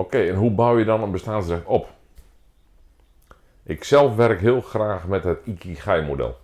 [0.00, 1.88] Oké, en hoe bouw je dan een bestaansrecht op?
[3.62, 6.36] Ik zelf werk heel graag met het Ikigai-model.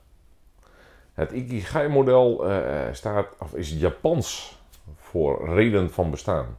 [1.12, 4.58] Het Ikigai-model uh, staat, of is Japans
[4.96, 6.58] voor reden van bestaan.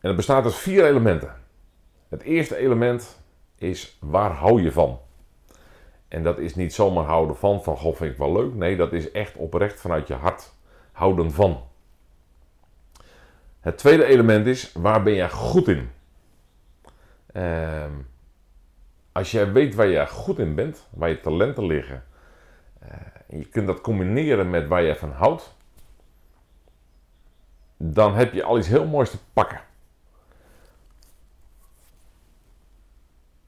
[0.00, 1.34] En het bestaat uit vier elementen.
[2.08, 3.20] Het eerste element
[3.56, 5.00] is waar hou je van?
[6.08, 8.54] En dat is niet zomaar houden van, van goh vind ik wel leuk.
[8.54, 10.52] Nee, dat is echt oprecht vanuit je hart
[10.92, 11.62] houden van.
[13.60, 15.90] Het tweede element is waar ben jij goed in?
[17.32, 17.84] Uh,
[19.12, 22.04] als jij weet waar je goed in bent, waar je talenten liggen,
[22.82, 22.90] uh,
[23.28, 25.56] en je kunt dat combineren met waar je van houdt,
[27.76, 29.60] dan heb je al iets heel moois te pakken.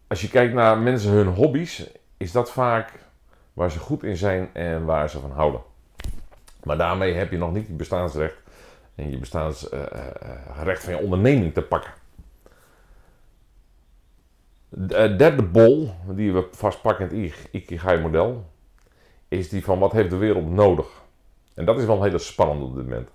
[0.06, 2.92] Als je kijkt naar mensen hun hobby's, is dat vaak
[3.52, 5.60] waar ze goed in zijn en waar ze van houden.
[6.64, 8.36] Maar daarmee heb je nog niet het bestaansrecht
[8.94, 9.74] en je bestaansrecht
[10.56, 11.92] uh, uh, van je onderneming te pakken.
[14.68, 18.44] De eh, derde bol die we vastpakken in het Ikigai-model
[19.28, 20.86] is die van wat heeft de wereld nodig?
[21.54, 23.10] En dat is wel een hele spannende op dit moment.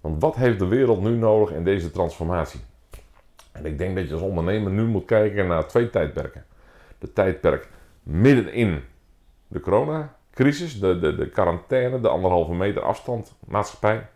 [0.00, 2.60] Want wat heeft de wereld nu nodig in deze transformatie?
[3.52, 6.44] En ik denk dat je als ondernemer nu moet kijken naar twee tijdperken.
[6.98, 7.68] De tijdperk
[8.02, 8.82] middenin
[9.48, 14.06] de coronacrisis, de, de, de quarantaine, de anderhalve meter afstand maatschappij.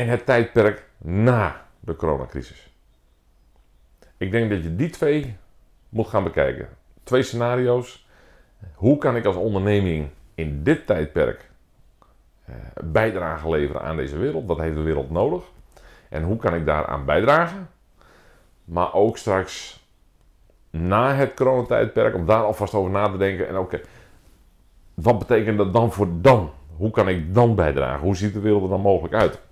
[0.00, 2.74] En het tijdperk na de coronacrisis.
[4.16, 5.36] Ik denk dat je die twee
[5.88, 6.68] moet gaan bekijken.
[7.02, 8.08] Twee scenario's.
[8.74, 11.50] Hoe kan ik als onderneming in dit tijdperk
[12.44, 14.46] eh, bijdrage leveren aan deze wereld?
[14.46, 15.42] Wat heeft de wereld nodig?
[16.08, 17.68] En hoe kan ik daaraan bijdragen?
[18.64, 19.84] Maar ook straks
[20.70, 23.48] na het coronatijdperk, om daar alvast over na te denken.
[23.48, 23.80] En oké,
[24.94, 26.50] wat betekent dat dan voor dan?
[26.76, 28.00] Hoe kan ik dan bijdragen?
[28.00, 29.48] Hoe ziet de wereld er dan mogelijk uit?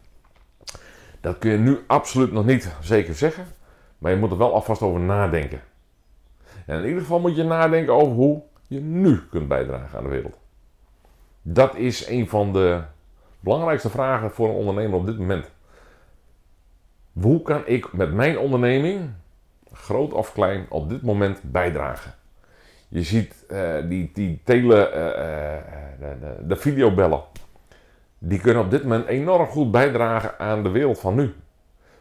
[1.21, 3.47] Dat kun je nu absoluut nog niet zeker zeggen.
[3.99, 5.61] Maar je moet er wel alvast over nadenken.
[6.67, 10.11] En in ieder geval moet je nadenken over hoe je nu kunt bijdragen aan de
[10.11, 10.39] wereld.
[11.43, 12.81] Dat is een van de
[13.41, 15.51] belangrijkste vragen voor een ondernemer op dit moment.
[17.13, 19.11] Hoe kan ik met mijn onderneming,
[19.73, 22.15] groot of klein, op dit moment bijdragen?
[22.89, 27.23] Je ziet uh, die, die tele, uh, uh, de, de videobellen.
[28.19, 31.35] Die kunnen op dit moment enorm goed bijdragen aan de wereld van nu.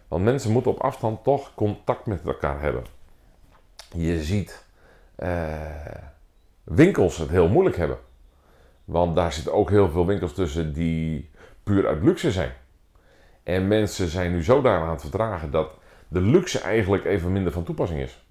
[0.08, 2.84] Want mensen moeten op afstand toch contact met elkaar hebben.
[3.94, 4.66] Je ziet
[6.64, 7.98] winkels het heel moeilijk hebben.
[8.86, 11.30] Want daar zitten ook heel veel winkels tussen die
[11.64, 12.52] puur uit luxe zijn.
[13.44, 15.72] En mensen zijn nu zo aan het vertragen dat
[16.08, 18.26] de luxe eigenlijk even minder van toepassing is.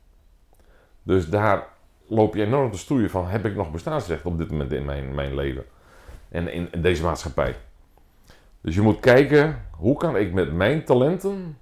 [1.02, 1.66] Dus daar
[2.06, 5.14] loop je enorm te stoeien van: heb ik nog bestaansrecht op dit moment in mijn,
[5.14, 5.64] mijn leven
[6.28, 7.56] en in deze maatschappij?
[8.66, 11.58] Dus je moet kijken hoe kan ik met mijn talenten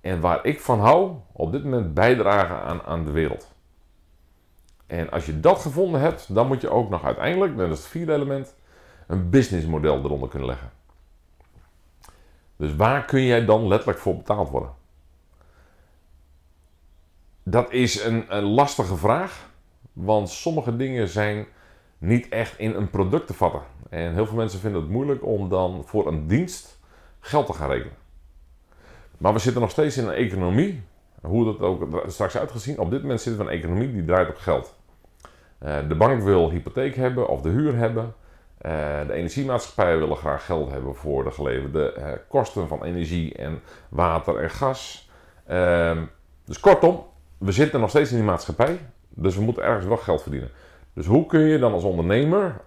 [0.00, 3.54] en waar ik van hou op dit moment bijdragen aan, aan de wereld.
[4.86, 7.86] En als je dat gevonden hebt, dan moet je ook nog uiteindelijk, dat is het
[7.86, 8.54] vierde element,
[9.06, 10.70] een businessmodel eronder kunnen leggen.
[12.56, 14.74] Dus waar kun jij dan letterlijk voor betaald worden?
[17.42, 19.50] Dat is een, een lastige vraag,
[19.92, 21.46] want sommige dingen zijn
[21.98, 23.71] niet echt in een product te vatten.
[23.92, 26.78] En heel veel mensen vinden het moeilijk om dan voor een dienst
[27.20, 27.96] geld te gaan rekenen.
[29.18, 30.82] Maar we zitten nog steeds in een economie,
[31.20, 32.78] hoe dat ook straks uitgezien.
[32.78, 34.74] Op dit moment zitten we in een economie die draait op geld.
[35.62, 38.14] Uh, de bank wil hypotheek hebben of de huur hebben.
[38.62, 43.60] Uh, de energiemaatschappijen willen graag geld hebben voor de geleverde uh, kosten van energie en
[43.88, 45.10] water en gas.
[45.50, 46.02] Uh,
[46.44, 47.04] dus kortom,
[47.38, 50.50] we zitten nog steeds in die maatschappij, dus we moeten ergens wel geld verdienen.
[50.94, 52.60] Dus hoe kun je dan als ondernemer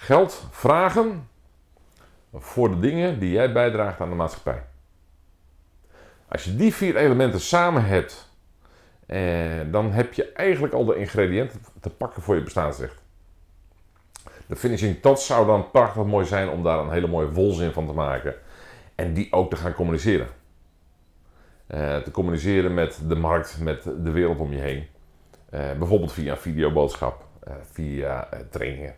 [0.00, 1.28] geld vragen
[2.34, 4.62] voor de dingen die jij bijdraagt aan de maatschappij?
[6.28, 8.30] Als je die vier elementen samen hebt,
[9.06, 13.02] eh, dan heb je eigenlijk al de ingrediënten te pakken voor je bestaansrecht.
[14.46, 17.86] De finishing touch zou dan prachtig mooi zijn om daar een hele mooie volzin van
[17.86, 18.34] te maken.
[18.94, 20.26] En die ook te gaan communiceren.
[21.68, 24.86] Uh, te communiceren met de markt, met de wereld om je heen.
[25.50, 28.94] Uh, bijvoorbeeld via videoboodschap, uh, via trainingen.